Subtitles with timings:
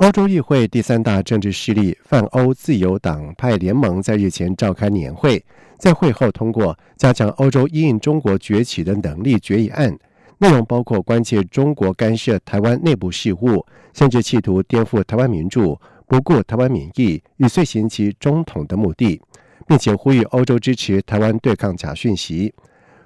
[0.00, 5.44] 欧洲议会第三大政治势力泛欧自由党派联盟在日前召开年会，
[5.78, 9.94] 在会后通过加强欧洲因应中国崛起的能力决议案，
[10.38, 19.20] 内容包括关切中国干涉台湾内部事务，甚至企图颠覆台湾民主，不顾台湾民意，与遂行其中统的目的，
[19.66, 22.54] 并且呼吁欧洲支持台湾对抗假讯息。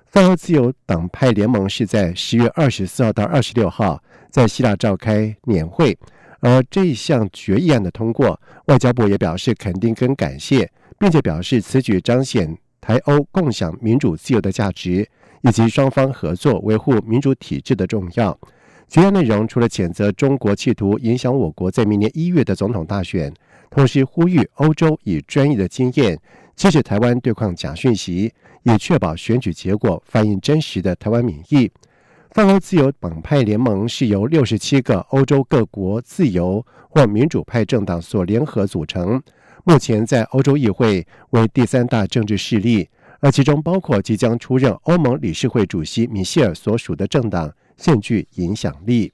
[0.06, 5.98] 泛欧自由党派联盟是在十月二十四号到二十六号在希腊召开年会，
[6.44, 15.08] 而这一项决议案的通过，外交部也表示肯定跟感谢，并且表示此举彰显台欧共享民主自由的价值，
[15.40, 18.38] 以及双方合作维护民主体制的重要。
[18.86, 23.32] 决议内容除了谴责中国企图影响我国在明年一月的总统大选，
[23.70, 26.20] 同时呼吁欧洲以专业的经验
[26.54, 28.30] 支持台湾对抗假讯息。
[28.64, 31.70] 以确保选举结果反映真实的台湾民意。
[32.34, 39.22] 泛欧自由党派联盟是由六十七个欧洲各国自由或民主派政党所联合组成，
[39.62, 42.88] 目前在欧洲议会为第三大政治势力，
[43.20, 49.12] 而其中包括即将出任欧盟理事会主席米歇尔所属的政党，现具影响力。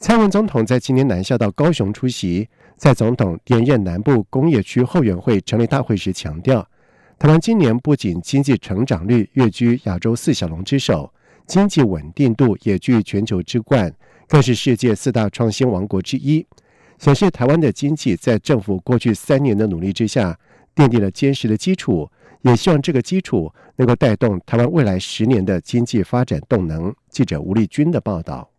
[0.00, 6.68] 蔡文总统在今年南下到高雄出席，在总统连任南部工业区后援会成立大会时强调。
[7.16, 11.12] 台湾今年不仅经济成长率跃居亚洲四小龙之首，
[11.46, 13.92] 经济稳定度也居全球之冠，
[14.26, 16.46] 更是世界四大创新王国之一。
[16.98, 20.38] 显示台湾的经济在政府过去三年的努力之下，
[20.74, 22.10] 奠定了坚实的基础，
[22.42, 26.94] 也希望这个基础能够带动台湾未来十年的经济发展动能。
[27.10, 28.50] 记者吴丽君的报道。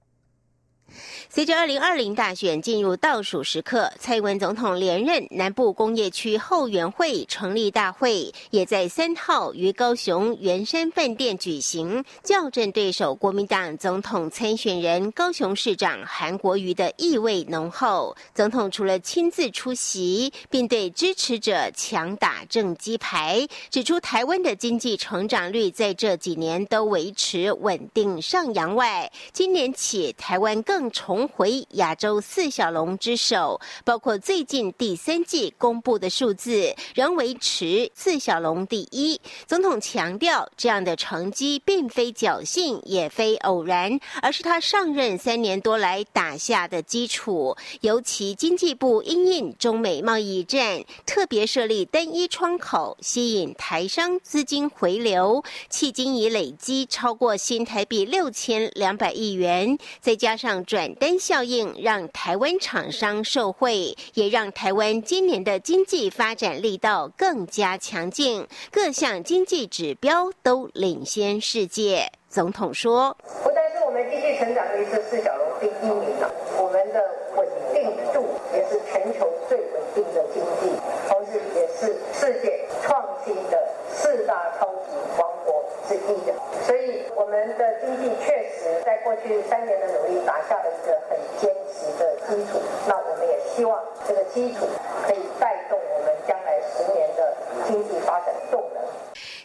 [1.30, 18.16] 随着二零二零大选进入倒数时刻，蔡英文总统连任南部工业区后援会成立大会，也在三号于高雄圆山饭店举行，校正对手国民党总统参选人高雄市长韩国瑜的意味浓厚。
[18.34, 31.16] 总统除了亲自出席，并对支持者强打正鸡排，指出台湾的经济成长率在这几年都维持稳定上扬外，今年起台湾更重。
[31.17, 39.19] 重回亚洲四小龙之首，包括最近第三季公布的数字，仍维持四小龙第一。
[39.47, 47.57] 总统强调，这样的成绩并非侥幸，也非偶然，而是他上任三年多来打下的基础。
[47.81, 61.06] 尤其经济部因应中美贸易战，特别设立单一窗口，吸引台商资金回流，迄今已累积超过新台币六千两百亿元，再加上转单。
[61.19, 72.12] 效应让台湾厂商受惠，也让台湾今年的经济发展力道更加强劲，各项经济指标都领先世界。
[72.28, 77.00] 总统说：“不但是我们经济成长率是四小龙第一名了，我们的
[77.35, 80.75] 稳定度也是全球最稳定的经济，
[81.07, 83.57] 同时也是世界创新的
[83.94, 86.34] 四大超级王国之一的。
[87.28, 92.58] 我们的经济确实在过去三年的努力打下了一个很坚实的。”基础，
[92.88, 94.66] 那我们也希望这个基础
[95.06, 97.34] 可以带动我们将来十年的
[97.66, 98.34] 经济发展。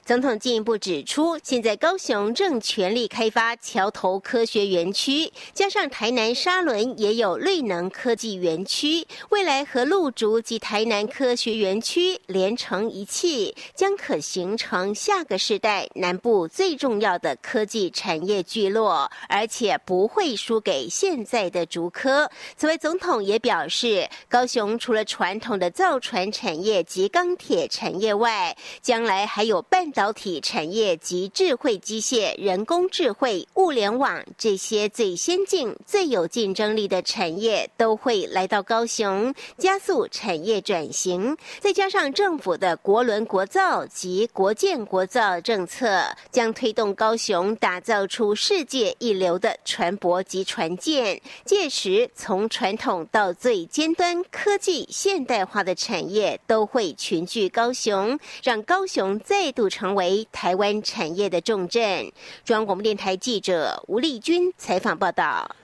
[0.05, 22.29] 总统进一步指出，现在高雄正全力开发桥头科学园区，加上台南沙仑也有绿能科技园区，未来和陆竹及台南科学园区连成一气，将可形成下个世代南部最重要的科技产业聚落，而且不会输给现在的竹科。
[22.57, 29.92] 此外，总统也表示，高雄除了传统的造船产业及钢铁产业外，将来还有半。
[29.93, 41.37] 导体产业及智慧机械、人工智慧、物联网这些最先进、最有竞争力的产业都会来到高雄，加速产业转型。
[41.61, 51.21] 再加上政府的国轮国造及国建国造政策，将推动高雄打造出世界一流的船舶及船舰。
[51.45, 59.82] 届时，从传统到最尖端科技现代化的产业都会群聚高雄，让高雄再度成。
[59.83, 62.09] 成为台湾产业的重镇。
[62.45, 65.57] 中央广播电台记者吴丽君采访报道。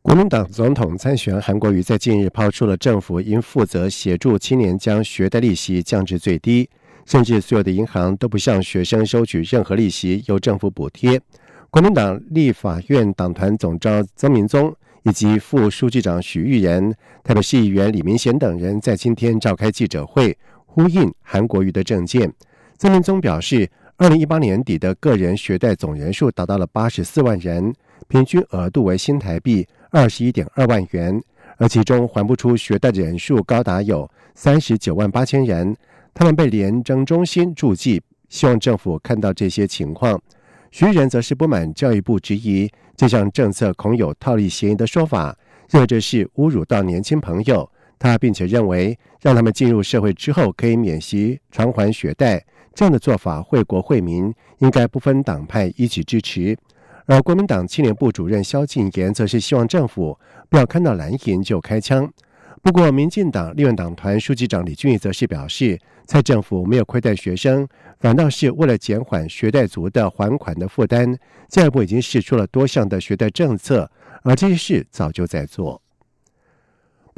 [0.00, 6.70] 国民党总统参选韩国瑜在近日抛出了政府应负责协助青年将学贷利息降至最低，
[7.04, 11.20] 甚至所有的银行都不向学生收取任何利息，由政府补贴。
[11.68, 14.72] 国民党立法院党团总召曾明宗
[15.02, 16.94] 以及副书记长许玉仁、
[17.24, 22.32] 台北市议员李明贤等人在今天召开记者会，呼应韩国瑜的政见。
[22.78, 27.74] 曾明宗表示，二零一八年底的个人学贷总人数达到了八十四万人，
[28.06, 31.20] 平均额度为新台币二十一点二万元，
[31.56, 35.76] 而其中还不出学贷的人数高达有三十九万八千人。
[36.14, 40.20] 他们被廉政中心注记，希望政府看到这些情况。
[40.70, 45.36] 徐仁则是不满教育部质疑这项政策恐有套利嫌疑的说法，
[45.70, 47.68] 认为这是侮辱到年轻朋友。
[47.98, 52.40] 他并且认为，让他们进入社会之后可以免息偿还学贷，
[52.78, 56.56] 这样的做法惠国惠民，应该不分党派一起支持。
[57.06, 60.16] 而国民党青年部主任萧敬言则是希望政府
[60.48, 62.08] 不要看到蓝营就开枪。
[62.62, 65.76] 不过，民进党立院党团书记长李俊毅则是表示，
[66.06, 67.66] 蔡政府没有亏待学生，
[67.98, 73.90] 反倒是为了减缓学贷族的还款的负担，教育部已经试出了多项的学贷政策，
[74.22, 75.82] 而这些事早就在做。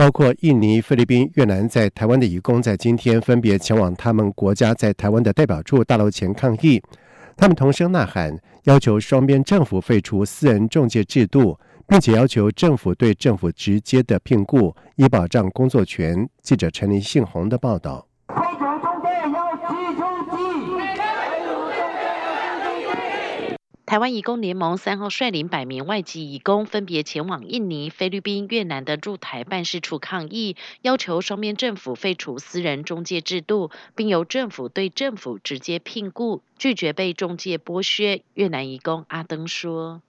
[0.00, 6.82] 包括印尼、菲律宾、越南在台湾的移工，在今天分别前往他们国家在台湾的代表处大楼前抗议，
[7.37, 11.58] 他们同声呐喊，要求双边政府废除私人中介制度。
[11.87, 16.26] 并且要求政府对政府直接的聘雇，以保障工作权。
[16.41, 18.10] 记者陈林信宏的报道。
[23.91, 38.23] 台湾移工联盟三号率领百名外籍移工，分别前往印尼、菲律宾、越南的驻台办事处抗议，要求双边政府废除私人中介制度，并由政府对政府直接聘雇，拒绝被中介剥削。
[38.35, 40.01] 越南移工阿登说。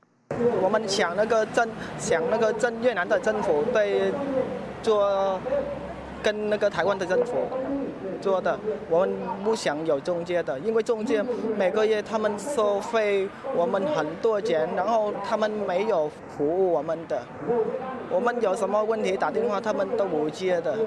[0.62, 1.68] 我们想那个政，
[1.98, 4.14] 想那个政越南的政府对
[4.84, 5.42] 做
[6.22, 7.34] 跟那个台湾的政府
[8.22, 8.58] 做的，
[8.90, 9.10] 我们
[9.44, 11.24] 不想有中介的，因为中介
[11.58, 17.22] 每个月他们收费我们很多钱，然后他们没有服务我们的，
[18.10, 20.78] 我们有什么问题打电话他们都不接的。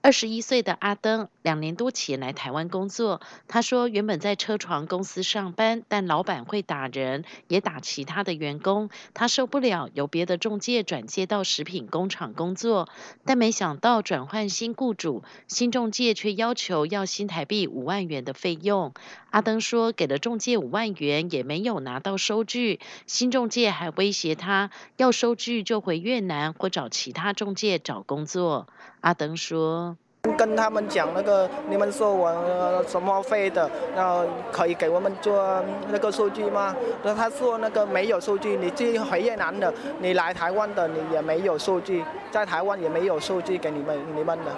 [0.00, 3.20] 二十一岁的阿登两年多前来台湾工作。
[3.48, 12.88] 他说，原本在车床公司上班，但老板会打人，也打其他的员工，他受不了，由别的中介转接到食品工厂工作。
[13.24, 18.94] 但没想到转换新雇主，新中介却要求要新台币五万元的费用。
[19.30, 22.78] 阿登说，给了中介五万元，也没有拿到收据。
[23.06, 28.68] 新中介还威胁他，要收据就回越南或找其他中介找工作。
[29.00, 29.96] 阿登说
[30.36, 36.74] ：“跟他们讲那个，你们说我什么费的，然后可以给我们做那个数据吗？
[37.16, 44.52] 他说那个没有数据，你去回越南的，你来台湾的，你也没有数据，在台湾也没有数据给你们你们的。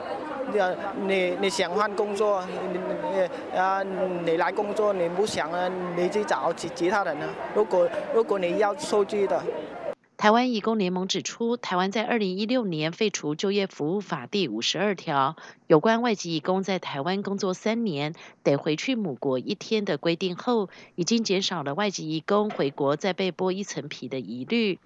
[0.53, 0.59] 你
[1.07, 2.43] 你你想换工作，
[2.73, 2.81] 你
[3.13, 3.83] 你啊，
[4.25, 7.29] 你来工作你不想啊，你去找其其他人啊。
[7.55, 9.41] 如果如果你要数据的。”
[10.21, 15.35] 台湾义工联盟指出，台湾在二零一六年废除就业服务法第五十二条，
[15.67, 24.79] 有关外籍义工在台湾工作三年得回去母国一天的规定后，已经减少了外籍义工回国再被剥一层皮的疑虑。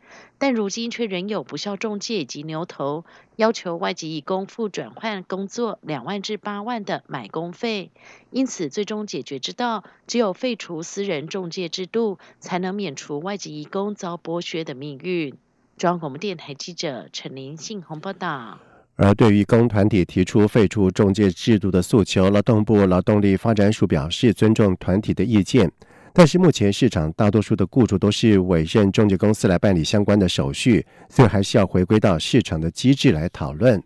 [0.46, 3.06] 但如今却仍有不孝中介及牛头
[3.37, 7.91] 要求外籍义工付转换工作两万至八万的买工费，
[8.31, 15.31] 因此最终解决之道，只有废除私人中介制度，才能免除外籍义工遭剥削的命运。
[15.79, 18.58] 中央广播电台记者陈林信宏报道。
[18.96, 25.72] 而对于工团体提出废除中介制度的诉求，劳动部劳动力发展署表示尊重团体的意见。
[26.17, 33.83] 但是目前市场大多数的雇主都是委任中介公司来办理相关的手续，所以还是要回归到市场的机制来讨论。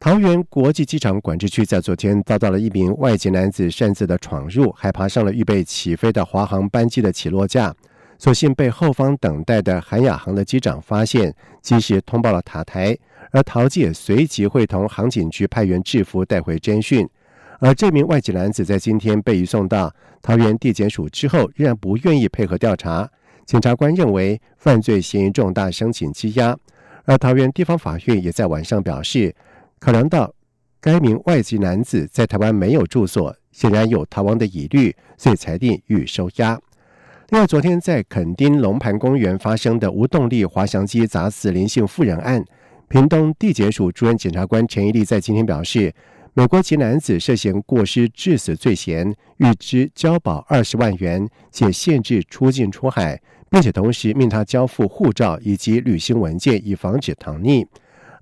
[0.00, 7.74] 桃园国际机场管制区在昨天遭到了一名外籍男子擅自的闯入，还爬上了预备起飞的华航班机的起落架，
[8.16, 12.96] 所幸被后方等待的韩亚航的机长发现，及时通报了塔台，
[13.30, 17.06] 而桃机也随即会同航警局派员制服带回侦讯。
[17.60, 23.08] 而这名外籍男子在今天被移送到桃园地检署之后，仍然不愿意配合调查。
[23.44, 26.56] 检察官认为犯罪嫌疑重大，申请羁押。
[27.04, 29.34] 而桃园地方法院也在晚上表示，
[29.80, 30.32] 考量到
[30.80, 36.56] 该名外籍男子在台湾没有住所，显然有逃亡的疑虑，所以裁定予以收押。
[37.30, 42.44] 另外，昨天在垦丁龙盘公园发生的无动力滑翔机砸死林姓妇人案，
[42.86, 45.92] 屏东地检署主任检察官陈义立在今天表示。
[46.38, 57.66] 美国籍男子涉嫌过失致死罪嫌，预支交保二十万元，且限制出境出海，并且同时命他交付护照以及旅行文件，以防止逃匿。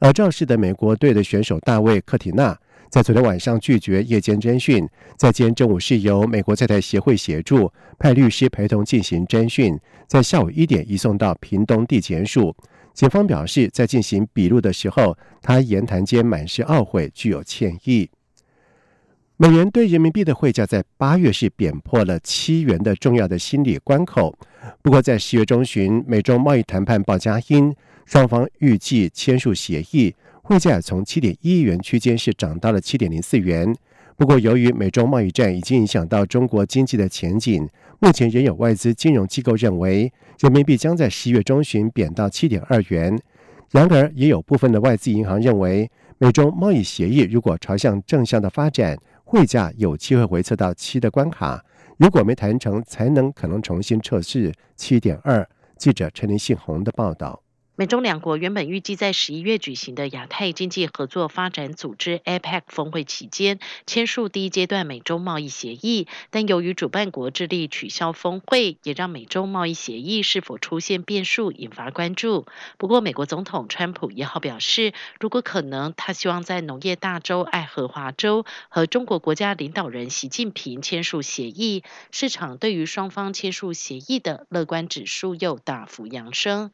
[0.01, 2.59] 而肇事的美国队的选手大卫·克提纳，
[2.89, 12.57] 在昨天晚上拒绝夜间侦讯，在今天中午是由美国在台协会协助派律师陪同进行侦讯，在下午一点移送到屏东地检署。
[12.97, 18.09] 警方表示，在进行笔录的时候，他言谈间满是懊悔，具有歉意。
[19.37, 24.35] 美元对人民币的汇价在八月是贬破了七元的重要的心理关口。
[24.81, 27.77] 不过，在十月中旬，美中贸易谈判报佳音，
[28.07, 33.77] 双方预计签署协议，汇价从七点一元区间是涨到了七点零四元。
[34.17, 37.69] 不过，由于美中贸易战已经影响到中国经济的前景，
[38.01, 43.19] 目前仍有外资金融机构认为，人民币将在十一月中旬贬到七点二元。
[43.71, 51.63] 然而，也有部分的外资银行认为，美中贸易协议如果朝向正向的发展，汇价有机会回测到七的关卡，
[51.99, 55.47] 如果没谈成，才能可能重新测试七点二。
[55.77, 57.46] 记者陈林信宏的报道。
[57.79, 72.47] 美中两国原本预计在十一月举行的亚太经济合作发展组织 （APEC） 峰会期间签署第一阶段美中贸易协议，但由于主办国致力取消峰会，也让美中贸易协议是否出现变数引发关注。
[72.79, 81.85] 不过，美国总统川普一号表示，如果可能，他希望在农业大州爱荷华州和中国国家领导人习近平签署协议。
[82.11, 86.71] 市场对于双方签署协议的乐观指数又大幅扬升。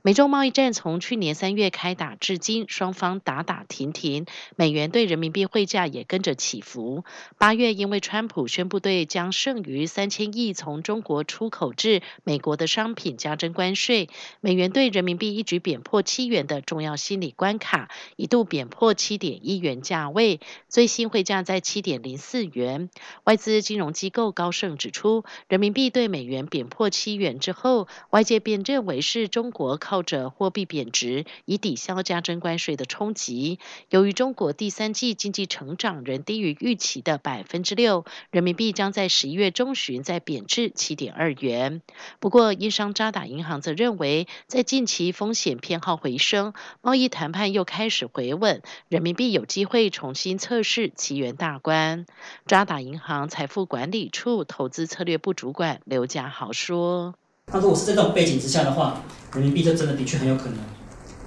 [0.00, 7.04] 美中贸易战从去年三月开打至今，双方打打停停，美元对人民币汇价也跟着起伏。
[7.36, 14.08] 八月，因为川普宣布对将剩余三千亿从中国出口至美国的商品加征关税，
[14.40, 22.88] 美元对人民币一举贬破七元的重要心理关卡，一度贬破七点一元价位，最新汇价在七点零四元。
[23.24, 30.02] 外资金融机构高盛指出，人民币对美元贬破七元之后，外界便认为是中国靠。
[30.02, 33.58] 着货币贬值以抵消加征关税的冲击。
[33.88, 41.82] 由于中国第三季经济成长仍低于预期的百分之六，人民币将在十一月中旬再贬至七点二元。
[42.20, 52.06] 不过，英商渣打银行则认为，在近期风险偏好回升，贸易谈判又开始回稳，人民币有机会重新测试七元大关。
[52.46, 57.14] 渣打银行财富管理处投资策略部主管刘家豪说。
[57.50, 59.02] 那如果是在这种背景之下的话，
[59.34, 60.58] 人民币这真的的确很有可能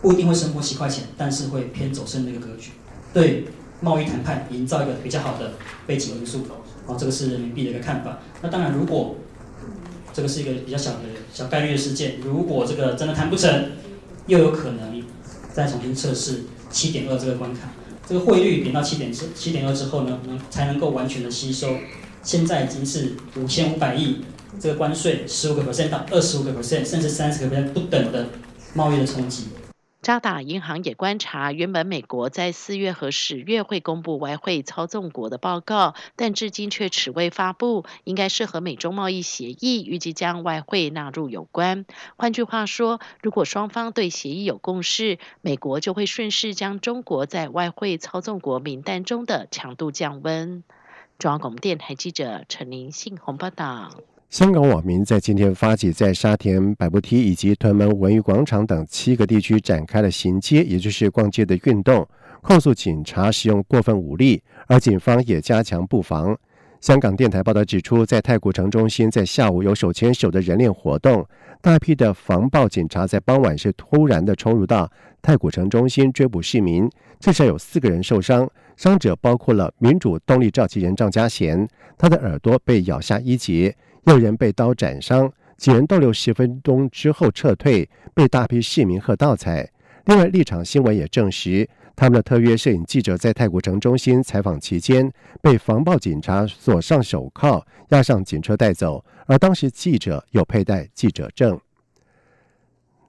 [0.02, 2.72] 不一定会升破七块钱，但是会偏走升的一个格局，
[3.14, 3.46] 对
[3.82, 5.54] 贸易谈判营造一个比较好的
[5.86, 6.48] 背景因素。
[6.88, 8.20] 哦，这个是人民币的一个看法。
[8.42, 9.16] 那当然，如果
[10.14, 11.00] 这个是一个比较小的
[11.34, 13.72] 小概率的事件，如果这个真的谈不成，
[14.28, 15.04] 又有可能
[15.52, 17.62] 再重新测试七点二这个关卡。
[18.08, 21.76] 这个汇率贬到七点七点二之后呢，能才能够完全的吸收。
[22.24, 24.24] 现在已经是五千五百亿。”
[24.60, 28.26] 这个关税十五个 percent 到二十五个 percent，甚至三十个 percent 不等的
[28.74, 29.48] 贸易的冲击。
[30.02, 41.88] 渣打银行也观察，原本美国在四月和十月会公布外汇操纵国的报告，但至今却迟未发布，应该是和美中贸易协议预计将外汇纳入有关。
[42.18, 50.64] 换句话说，如果双方对协议有共识，美国就会顺势将中国在外汇操纵国名单中的强度降温。
[51.18, 53.90] 中央广播电台记者陈林信宏报道。
[54.36, 62.06] 香港网民在今天发起在沙田百步梯以及屯门文娱广场等七个地区展开了行街，也就是逛街的运动，
[62.42, 66.38] 控诉警察使用过分武力，而警方也加强布防。
[66.82, 71.25] 香港电台报道指出，在太古城中心，在下午有手牵手的人链活动，
[71.62, 76.89] 大批的防暴警察在傍晚是突然的冲入到太古城中心追捕市民，
[77.22, 81.65] 至少有四个人受伤，伤者包括了民主动力召集人赵家贤，
[81.98, 83.74] 他的耳朵被咬下一截。
[84.06, 89.70] 有人被刀斩伤，几人逗留十分钟之后撤退，被大批市民喝倒彩。
[90.06, 99.04] 另外，立场新闻也证实，他们的特约摄影记者在太古城中心采访期间，被防暴警察锁上手铐，押上警车带走。
[99.26, 101.60] 而当时记者有佩戴记者证。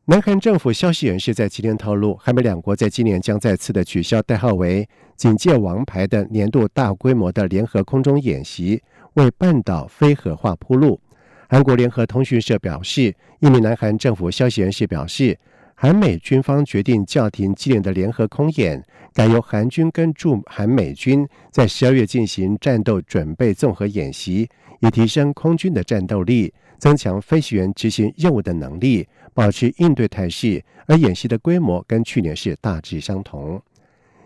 [0.07, 8.81] 南韩政府消息人士在今天透露，韩美两国在今年将再次的取消代号为“警戒王牌”的年度大规模的联合空中演习。
[9.17, 11.01] 为半岛非核化铺路，
[11.49, 15.39] 韩国联合通讯社表示，一名南韩政府消息人士表示，
[15.75, 18.83] 韩美军方决定叫停今年的联合空演，
[19.15, 24.47] 改由韩军跟驻韩美军在十二月进行战斗准备综合演习，
[24.81, 30.63] 以提升空军的战斗力，增强飞行员执行任务的能力，保持应对态势。
[30.87, 33.61] 而演习的规模跟去年是大致相同。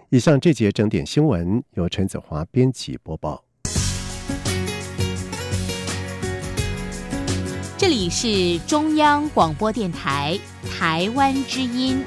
[0.09, 3.45] 以上这节整点新闻由陈子华编辑播报。
[7.81, 10.39] 这里是中央广播电台
[10.71, 12.05] 台湾之音。